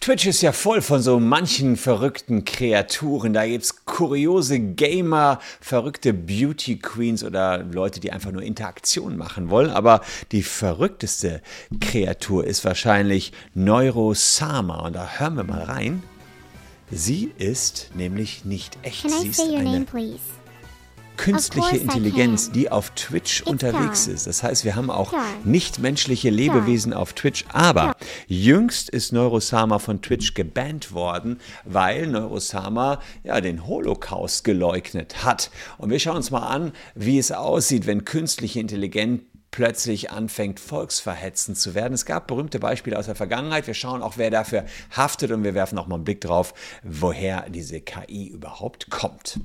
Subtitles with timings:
[0.00, 3.34] Twitch ist ja voll von so manchen verrückten Kreaturen.
[3.34, 9.50] Da gibt es kuriose Gamer, verrückte Beauty Queens oder Leute, die einfach nur Interaktion machen
[9.50, 9.68] wollen.
[9.68, 10.00] Aber
[10.32, 11.42] die verrückteste
[11.80, 14.86] Kreatur ist wahrscheinlich Neurosama.
[14.86, 16.02] Und da hören wir mal rein.
[16.90, 19.08] Sie ist nämlich nicht echt.
[19.10, 19.86] Sie ist eine name,
[21.20, 24.26] künstliche Intelligenz, die auf Twitch unterwegs ist.
[24.26, 25.12] Das heißt, wir haben auch
[25.44, 27.44] nichtmenschliche Lebewesen auf Twitch.
[27.52, 27.94] Aber
[28.26, 35.50] jüngst ist Neurosama von Twitch gebannt worden, weil Neurosama ja den Holocaust geleugnet hat.
[35.76, 41.58] Und wir schauen uns mal an, wie es aussieht, wenn künstliche Intelligenz plötzlich anfängt, volksverhetzend
[41.58, 41.92] zu werden.
[41.92, 43.66] Es gab berühmte Beispiele aus der Vergangenheit.
[43.66, 44.64] Wir schauen auch, wer dafür
[44.96, 49.38] haftet und wir werfen auch mal einen Blick drauf, woher diese KI überhaupt kommt.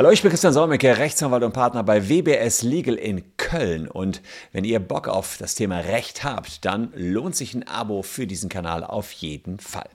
[0.00, 3.88] Hallo, ich bin Christian Solmecke, Rechtsanwalt und Partner bei WBS Legal in Köln.
[3.88, 4.22] Und
[4.52, 8.48] wenn ihr Bock auf das Thema Recht habt, dann lohnt sich ein Abo für diesen
[8.48, 9.88] Kanal auf jeden Fall.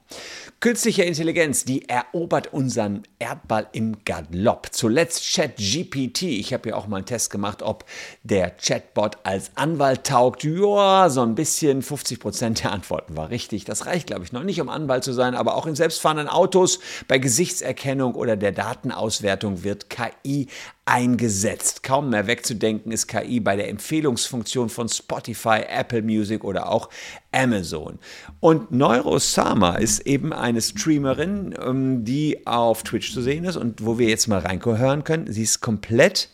[0.59, 4.70] Künstliche Intelligenz, die erobert unseren Erdball im Galopp.
[4.72, 6.23] Zuletzt ChatGPT.
[6.23, 7.86] Ich habe ja auch mal einen Test gemacht, ob
[8.23, 10.44] der Chatbot als Anwalt taugt.
[10.44, 13.64] Ja, so ein bisschen 50 Prozent der Antworten war richtig.
[13.64, 16.80] Das reicht, glaube ich, noch nicht, um Anwalt zu sein, aber auch in selbstfahrenden Autos,
[17.08, 20.47] bei Gesichtserkennung oder der Datenauswertung wird KI
[20.86, 21.81] eingesetzt.
[21.81, 26.89] Kaum mehr wegzudenken ist KI bei der Empfehlungsfunktion von Spotify, Apple Music oder auch
[27.31, 27.97] Amazon.
[28.39, 33.97] Und Neurosama ist eben eine Streamerin, ähm, die auf Twitch zu sehen ist und wo
[33.97, 35.31] wir jetzt mal reinhören können.
[35.31, 36.30] Sie ist komplett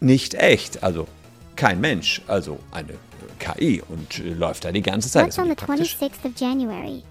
[0.00, 1.08] nicht echt, also
[1.56, 2.94] kein Mensch, also eine
[3.38, 5.26] KI und äh, läuft da die ganze Zeit.
[5.26, 7.02] What's on the 26th of January?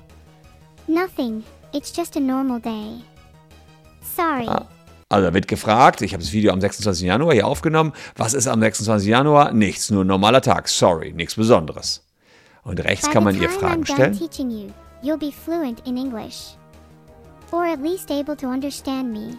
[0.87, 1.43] Nothing.
[1.73, 3.01] It's just a normal day.
[4.15, 4.47] Sorry.
[4.47, 4.67] Ah.
[5.09, 7.05] Also da wird gefragt, ich habe das Video am 26.
[7.05, 7.93] Januar hier aufgenommen.
[8.15, 9.07] Was ist am 26.
[9.07, 9.53] Januar?
[9.53, 10.67] Nichts, nur ein normaler Tag.
[10.67, 12.03] Sorry, nichts Besonderes.
[12.63, 14.13] Und rechts kann man ihr Fragen stellen.
[14.13, 14.69] You,
[15.01, 16.55] you'll be fluent in English.
[17.51, 19.37] Or at least able to understand me.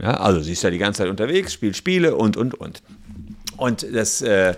[0.00, 2.82] Ja, also sie ist ja die ganze Zeit unterwegs, spielt Spiele und, und, und.
[3.56, 4.54] Und das äh, äh,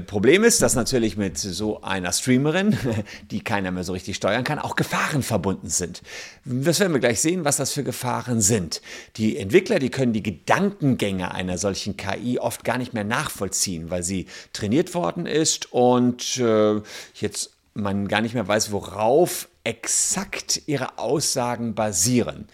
[0.00, 2.76] Problem ist, dass natürlich mit so einer Streamerin,
[3.30, 6.02] die keiner mehr so richtig steuern kann, auch Gefahren verbunden sind.
[6.44, 8.82] Das werden wir gleich sehen, was das für Gefahren sind.
[9.16, 14.02] Die Entwickler, die können die Gedankengänge einer solchen KI oft gar nicht mehr nachvollziehen, weil
[14.02, 16.80] sie trainiert worden ist und äh,
[17.14, 22.48] jetzt man gar nicht mehr weiß, worauf exakt ihre Aussagen basieren.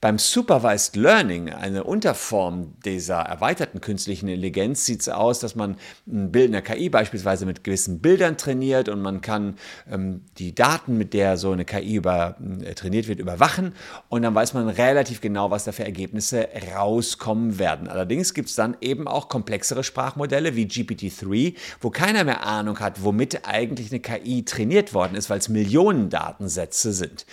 [0.00, 5.76] Beim Supervised Learning, eine Unterform dieser erweiterten künstlichen Intelligenz, sieht es aus, dass man
[6.06, 9.56] ein Bild in der KI beispielsweise mit gewissen Bildern trainiert und man kann
[9.90, 13.74] ähm, die Daten, mit der so eine KI über, äh, trainiert wird, überwachen
[14.08, 17.88] und dann weiß man relativ genau, was da für Ergebnisse rauskommen werden.
[17.88, 23.02] Allerdings gibt es dann eben auch komplexere Sprachmodelle wie GPT-3, wo keiner mehr Ahnung hat,
[23.02, 27.26] womit eigentlich eine KI trainiert worden ist, weil es Millionen Datensätze sind.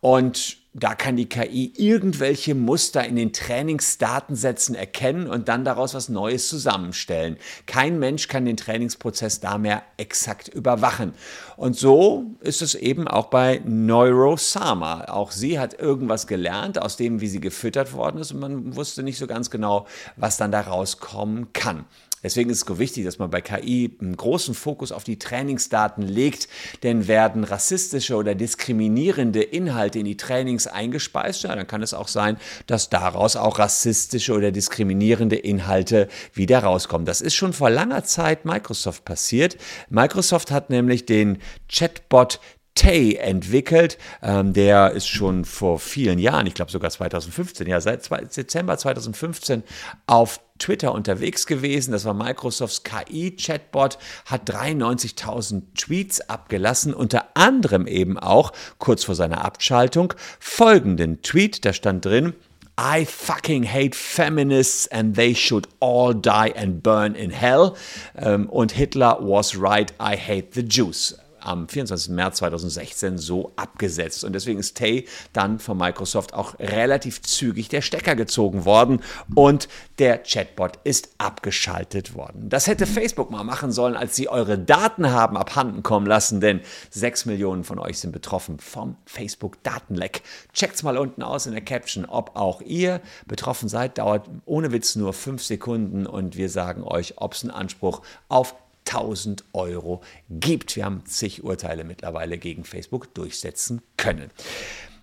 [0.00, 6.08] Und da kann die KI irgendwelche Muster in den Trainingsdatensätzen erkennen und dann daraus was
[6.08, 7.36] Neues zusammenstellen.
[7.66, 11.12] Kein Mensch kann den Trainingsprozess da mehr exakt überwachen.
[11.58, 15.04] Und so ist es eben auch bei Neurosama.
[15.04, 19.02] Auch sie hat irgendwas gelernt aus dem, wie sie gefüttert worden ist und man wusste
[19.02, 21.84] nicht so ganz genau, was dann da rauskommen kann.
[22.22, 26.48] Deswegen ist es wichtig, dass man bei KI einen großen Fokus auf die Trainingsdaten legt,
[26.82, 32.08] denn werden rassistische oder diskriminierende Inhalte in die Trainings eingespeist, ja, dann kann es auch
[32.08, 37.06] sein, dass daraus auch rassistische oder diskriminierende Inhalte wieder rauskommen.
[37.06, 39.56] Das ist schon vor langer Zeit Microsoft passiert.
[39.90, 42.40] Microsoft hat nämlich den Chatbot
[42.74, 43.98] Tay entwickelt.
[44.22, 49.62] Ähm, der ist schon vor vielen Jahren, ich glaube sogar 2015, ja, seit Dezember 2015
[50.06, 51.92] auf Twitter unterwegs gewesen.
[51.92, 59.44] Das war Microsofts KI-Chatbot, hat 93.000 Tweets abgelassen, unter anderem eben auch kurz vor seiner
[59.44, 62.34] Abschaltung folgenden Tweet, da stand drin,
[62.80, 67.74] I fucking hate feminists and they should all die and burn in hell.
[68.16, 72.14] Ähm, und Hitler was right, I hate the Jews am 24.
[72.14, 74.24] März 2016 so abgesetzt.
[74.24, 79.00] Und deswegen ist Tay dann von Microsoft auch relativ zügig der Stecker gezogen worden
[79.34, 79.68] und
[79.98, 82.48] der Chatbot ist abgeschaltet worden.
[82.48, 86.60] Das hätte Facebook mal machen sollen, als sie eure Daten haben abhanden kommen lassen, denn
[86.90, 90.22] 6 Millionen von euch sind betroffen vom Facebook-Datenleck.
[90.52, 93.98] Checkt's mal unten aus in der Caption, ob auch ihr betroffen seid.
[93.98, 98.54] Dauert ohne Witz nur 5 Sekunden und wir sagen euch, ob es einen Anspruch auf
[98.88, 100.76] 1000 Euro gibt.
[100.76, 104.30] Wir haben zig Urteile mittlerweile gegen Facebook durchsetzen können.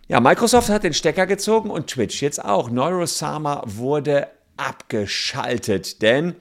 [0.07, 2.69] Ja, Microsoft hat den Stecker gezogen und Twitch jetzt auch.
[2.69, 4.27] Neurosama wurde
[4.57, 6.35] abgeschaltet, denn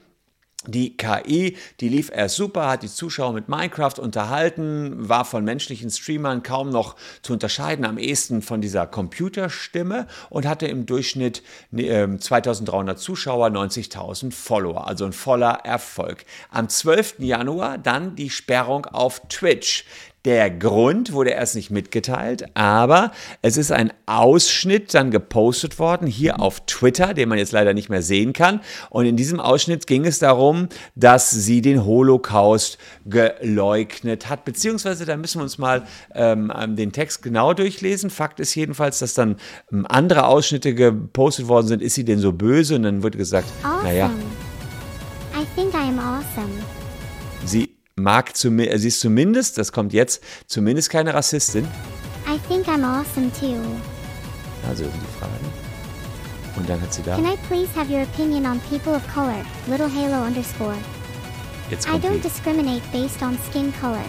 [0.67, 5.89] Die KI, die lief erst super, hat die Zuschauer mit Minecraft unterhalten, war von menschlichen
[5.89, 12.97] Streamern kaum noch zu unterscheiden, am ehesten von dieser Computerstimme und hatte im Durchschnitt 2300
[12.97, 16.25] ähm, Zuschauer, 90.000 Follower, also ein voller Erfolg.
[16.51, 17.19] Am 12.
[17.19, 19.85] Januar dann die Sperrung auf Twitch.
[20.29, 23.11] Der Grund wurde erst nicht mitgeteilt, aber
[23.41, 27.89] es ist ein Ausschnitt dann gepostet worden, hier auf Twitter, den man jetzt leider nicht
[27.89, 28.61] mehr sehen kann.
[28.91, 32.77] Und in diesem Ausschnitt ging es darum, dass sie den Holocaust
[33.07, 34.45] geleugnet hat.
[34.45, 38.11] Beziehungsweise, da müssen wir uns mal ähm, ähm den Text genau durchlesen.
[38.11, 39.37] Fakt ist jedenfalls, dass dann
[39.71, 41.81] ähm, andere Ausschnitte gepostet worden sind.
[41.81, 42.75] Ist sie denn so böse?
[42.75, 43.83] Und dann wurde gesagt, awesome.
[43.83, 44.11] naja.
[45.33, 46.51] I think I am awesome.
[47.45, 51.67] Sie mag zumindest, sie ist zumindest, das kommt jetzt, zumindest keine Rassistin.
[52.27, 53.59] I think I'm awesome too.
[54.67, 55.33] Also die Fragen.
[56.55, 57.15] Und dann hat sie da.
[57.15, 59.45] Can I please have your opinion on people of color?
[59.67, 60.75] Little Halo underscore.
[61.69, 62.21] Jetzt kommt I don't die.
[62.21, 64.03] discriminate based on skin color.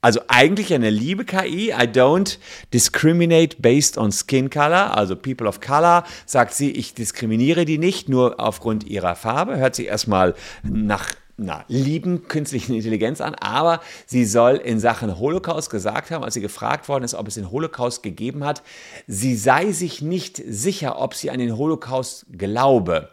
[0.00, 1.72] Also eigentlich eine liebe KI.
[1.72, 2.38] I don't
[2.72, 4.96] discriminate based on skin color.
[4.96, 9.56] Also People of Color sagt sie, ich diskriminiere die nicht nur aufgrund ihrer Farbe.
[9.56, 15.70] Hört sich erstmal nach na, lieben künstlichen Intelligenz an, aber sie soll in Sachen Holocaust
[15.70, 18.62] gesagt haben, als sie gefragt worden ist, ob es den Holocaust gegeben hat,
[19.06, 23.10] sie sei sich nicht sicher, ob sie an den Holocaust glaube.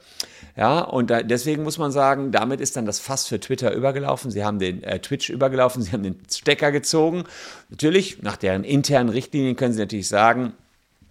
[0.57, 4.31] Ja, und da, deswegen muss man sagen, damit ist dann das Fass für Twitter übergelaufen.
[4.31, 7.25] Sie haben den äh, Twitch übergelaufen, sie haben den Stecker gezogen.
[7.69, 10.53] Natürlich, nach deren internen Richtlinien können sie natürlich sagen,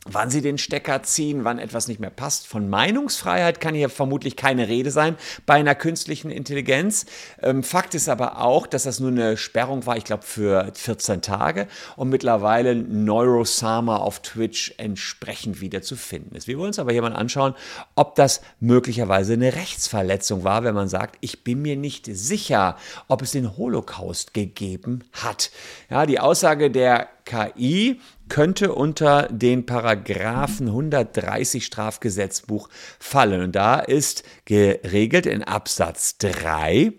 [0.05, 2.47] wann sie den Stecker ziehen, wann etwas nicht mehr passt.
[2.47, 5.17] Von Meinungsfreiheit kann hier vermutlich keine Rede sein
[5.47, 7.07] bei einer künstlichen Intelligenz.
[7.43, 11.23] Ähm, Fakt ist aber auch, dass das nur eine Sperrung war, ich glaube, für 14
[11.23, 11.67] Tage
[11.97, 16.47] und mittlerweile Neurosama auf Twitch entsprechend wieder zu finden ist.
[16.47, 17.55] Wir wollen uns aber hier mal anschauen,
[17.95, 22.77] ob das möglicherweise eine Rechtsverletzung war, wenn man sagt, ich bin mir nicht sicher,
[23.09, 25.51] ob es den Holocaust gegeben hat.
[25.91, 28.01] Ja, die Aussage der KI
[28.35, 33.41] könnte unter den Paragraphen 130 Strafgesetzbuch fallen.
[33.43, 36.95] Und da ist geregelt in Absatz 3,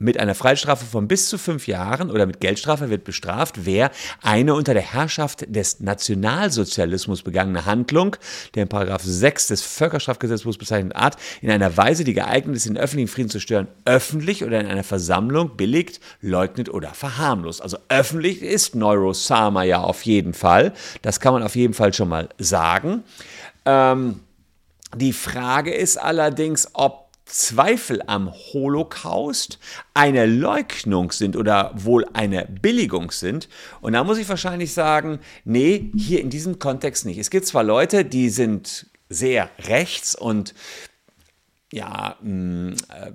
[0.00, 3.90] mit einer Freiheitsstrafe von bis zu fünf Jahren oder mit Geldstrafe wird bestraft, wer
[4.22, 8.16] eine unter der Herrschaft des Nationalsozialismus begangene Handlung,
[8.54, 12.78] der in Paragraph 6 des Völkerstrafgesetzbuchs bezeichneten Art, in einer Weise, die geeignet ist, den
[12.78, 17.60] öffentlichen Frieden zu stören, öffentlich oder in einer Versammlung billigt, leugnet oder verharmlost.
[17.60, 20.72] Also öffentlich ist Neurosama ja auf jeden Fall.
[21.02, 23.04] Das kann man auf jeden Fall schon mal sagen.
[23.66, 24.20] Ähm,
[24.96, 29.58] die Frage ist allerdings, ob Zweifel am Holocaust
[29.94, 33.48] eine Leugnung sind oder wohl eine Billigung sind.
[33.80, 37.18] Und da muss ich wahrscheinlich sagen, nee, hier in diesem Kontext nicht.
[37.18, 40.54] Es gibt zwar Leute, die sind sehr rechts und
[41.72, 43.12] ja, mh, mm, äh,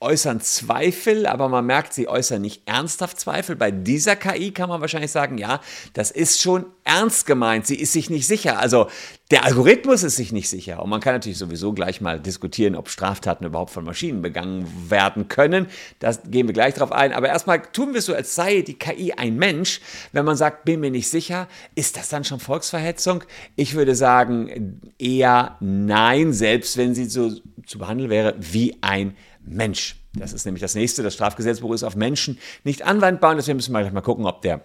[0.00, 3.54] äußern Zweifel, aber man merkt, sie äußern nicht ernsthaft Zweifel.
[3.54, 5.60] Bei dieser KI kann man wahrscheinlich sagen, ja,
[5.94, 7.66] das ist schon ernst gemeint.
[7.66, 8.58] Sie ist sich nicht sicher.
[8.58, 8.88] Also
[9.30, 10.82] der Algorithmus ist sich nicht sicher.
[10.82, 15.28] Und man kann natürlich sowieso gleich mal diskutieren, ob Straftaten überhaupt von Maschinen begangen werden
[15.28, 15.66] können.
[16.00, 17.12] Das gehen wir gleich drauf ein.
[17.12, 19.80] Aber erstmal tun wir es so, als sei die KI ein Mensch.
[20.12, 23.24] Wenn man sagt, bin mir nicht sicher, ist das dann schon Volksverhetzung?
[23.54, 27.32] Ich würde sagen, eher nein, selbst wenn sie so
[27.66, 29.96] zu behandeln wäre wie ein Mensch.
[30.14, 31.02] Das ist nämlich das nächste.
[31.02, 33.32] Das Strafgesetzbuch ist auf Menschen nicht anwendbar.
[33.32, 34.64] Und deswegen müssen wir gleich mal gucken, ob der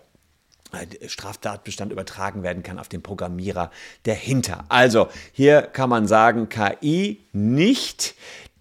[0.71, 3.71] äh, Straftatbestand übertragen werden kann auf den Programmierer
[4.03, 4.65] dahinter.
[4.69, 8.15] Also hier kann man sagen, KI nicht.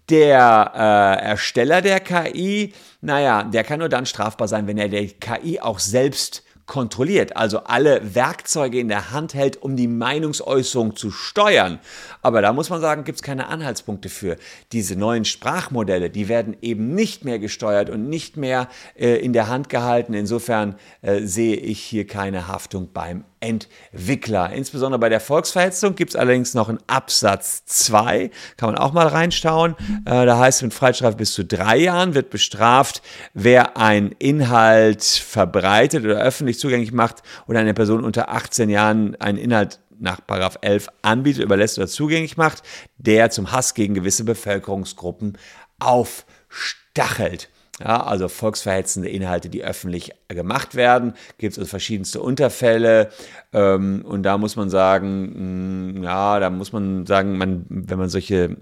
[0.09, 5.07] Der äh, Ersteller der KI, naja, der kann nur dann strafbar sein, wenn er der
[5.07, 11.11] KI auch selbst kontrolliert, also alle Werkzeuge in der Hand hält, um die Meinungsäußerung zu
[11.11, 11.79] steuern.
[12.21, 14.37] Aber da muss man sagen, gibt es keine Anhaltspunkte für.
[14.71, 19.49] Diese neuen Sprachmodelle, die werden eben nicht mehr gesteuert und nicht mehr äh, in der
[19.49, 20.13] Hand gehalten.
[20.13, 24.53] Insofern äh, sehe ich hier keine Haftung beim Entwickler.
[24.53, 29.07] Insbesondere bei der Volksverhetzung gibt es allerdings noch einen Absatz 2, kann man auch mal
[29.07, 29.75] reinschauen.
[30.05, 33.01] Äh, da heißt es, mit Freiheitsstrafe bis zu drei Jahren wird bestraft,
[33.33, 39.37] wer einen Inhalt verbreitet oder öffentlich zugänglich macht oder eine Person unter 18 Jahren einen
[39.37, 40.19] Inhalt nach
[40.61, 42.63] 11 anbietet, überlässt oder zugänglich macht,
[42.97, 45.37] der zum Hass gegen gewisse Bevölkerungsgruppen
[45.79, 47.49] aufstachelt.
[47.79, 53.09] Ja, also volksverhetzende Inhalte, die öffentlich gemacht werden, gibt es also verschiedenste Unterfälle.
[53.53, 57.97] Ähm, und da muss man sagen, mh, mm, ja, da muss man sagen, man, wenn
[57.97, 58.57] man solche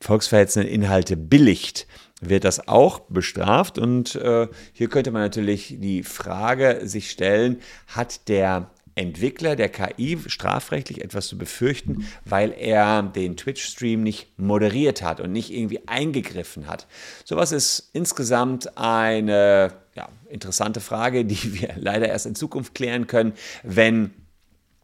[0.00, 1.86] volksverhetzenden Inhalte billigt,
[2.20, 3.78] wird das auch bestraft.
[3.78, 10.18] Und äh, hier könnte man natürlich die Frage sich stellen, hat der Entwickler der KI
[10.26, 16.66] strafrechtlich etwas zu befürchten, weil er den Twitch-Stream nicht moderiert hat und nicht irgendwie eingegriffen
[16.66, 16.86] hat.
[17.24, 23.32] Sowas ist insgesamt eine ja, interessante Frage, die wir leider erst in Zukunft klären können,
[23.62, 24.12] wenn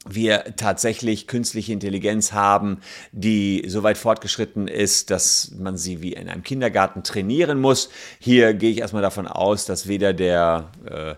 [0.08, 2.78] wir tatsächlich künstliche Intelligenz haben,
[3.12, 7.90] die so weit fortgeschritten ist, dass man sie wie in einem Kindergarten trainieren muss.
[8.18, 11.14] Hier gehe ich erstmal davon aus, dass weder der äh,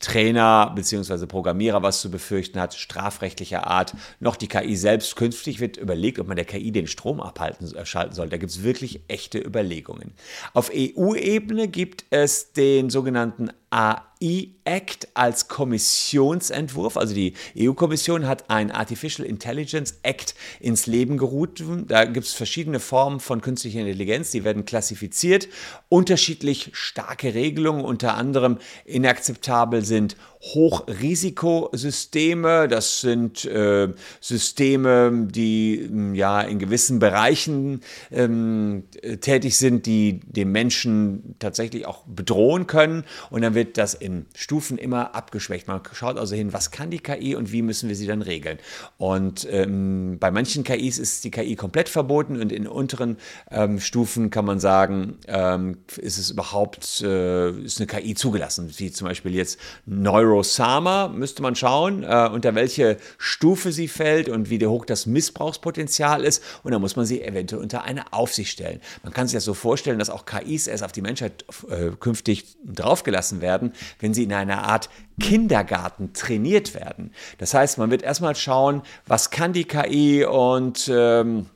[0.00, 1.26] Trainer bzw.
[1.26, 5.16] Programmierer was zu befürchten hat, strafrechtlicher Art, noch die KI selbst.
[5.16, 8.28] Künftig wird überlegt, ob man der KI den Strom abhalten äh, schalten soll.
[8.28, 10.12] Da gibt es wirklich echte Überlegungen.
[10.52, 16.96] Auf EU-Ebene gibt es den sogenannten AI-Act als Kommissionsentwurf.
[16.96, 21.86] Also die EU-Kommission hat ein Artificial Intelligence Act ins Leben gerufen.
[21.88, 25.48] Da gibt es verschiedene Formen von künstlicher Intelligenz, die werden klassifiziert.
[25.88, 32.68] Unterschiedlich starke Regelungen, unter anderem inakzeptabel sind Hochrisikosysteme.
[32.68, 33.88] Das sind äh,
[34.20, 38.82] Systeme, die mm, ja in gewissen Bereichen ähm,
[39.20, 43.04] tätig sind, die den Menschen tatsächlich auch bedrohen können.
[43.30, 45.68] Und dann wird das in Stufen immer abgeschwächt.
[45.68, 48.58] Man schaut also hin, was kann die KI und wie müssen wir sie dann regeln.
[48.98, 53.16] Und ähm, bei manchen KIs ist die KI komplett verboten und in unteren
[53.50, 58.90] ähm, Stufen kann man sagen, ähm, ist es überhaupt, äh, ist eine KI zugelassen, wie
[58.90, 64.50] zum Beispiel jetzt Neuro Rosama müsste man schauen, äh, unter welche Stufe sie fällt und
[64.50, 66.42] wie hoch das Missbrauchspotenzial ist.
[66.62, 68.80] Und dann muss man sie eventuell unter eine Aufsicht stellen.
[69.02, 72.56] Man kann sich das so vorstellen, dass auch KIs erst auf die Menschheit äh, künftig
[72.64, 73.51] draufgelassen werden,
[73.98, 74.88] wenn sie in einer Art
[75.20, 77.12] Kindergarten trainiert werden.
[77.38, 81.46] Das heißt, man wird erstmal schauen, was kann die KI und ähm,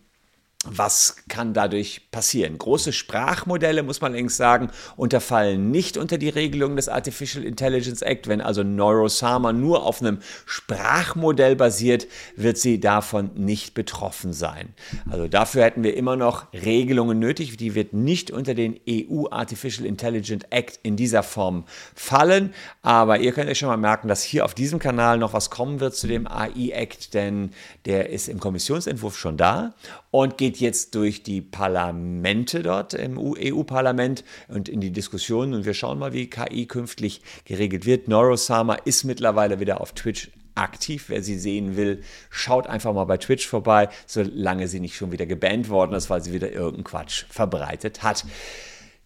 [0.71, 2.59] was kann dadurch passieren?
[2.59, 8.29] Große Sprachmodelle, muss man längst sagen, unterfallen nicht unter die Regelung des Artificial Intelligence Act.
[8.29, 12.07] Wenn also Neurosama nur auf einem Sprachmodell basiert,
[12.37, 14.75] wird sie davon nicht betroffen sein.
[15.11, 17.57] Also dafür hätten wir immer noch Regelungen nötig.
[17.57, 22.53] Die wird nicht unter den EU Artificial Intelligence Act in dieser Form fallen.
[22.83, 25.81] Aber ihr könnt euch schon mal merken, dass hier auf diesem Kanal noch was kommen
[25.81, 27.51] wird zu dem AI Act, denn
[27.85, 29.75] der ist im Kommissionsentwurf schon da
[30.11, 35.55] und geht jetzt durch die Parlamente dort im EU-Parlament und in die Diskussionen.
[35.55, 38.09] Und wir schauen mal, wie KI künftig geregelt wird.
[38.09, 41.05] Neurosama ist mittlerweile wieder auf Twitch aktiv.
[41.09, 45.27] Wer sie sehen will, schaut einfach mal bei Twitch vorbei, solange sie nicht schon wieder
[45.27, 48.25] gebannt worden ist, weil sie wieder irgendeinen Quatsch verbreitet hat.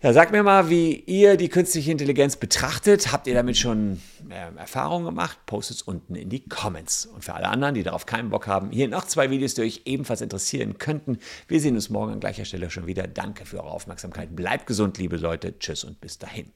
[0.02, 3.12] Ja, sagt mir mal, wie ihr die künstliche Intelligenz betrachtet.
[3.12, 5.38] Habt ihr damit schon äh, Erfahrungen gemacht?
[5.44, 7.04] Postet es unten in die Comments.
[7.04, 9.82] Und für alle anderen, die darauf keinen Bock haben, hier noch zwei Videos, die euch
[9.84, 11.18] ebenfalls interessieren könnten.
[11.48, 13.06] Wir sehen uns morgen an gleicher Stelle schon wieder.
[13.08, 14.34] Danke für eure Aufmerksamkeit.
[14.34, 15.58] Bleibt gesund, liebe Leute.
[15.58, 16.50] Tschüss und bis dahin.